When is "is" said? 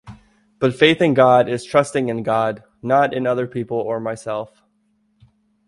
1.47-1.63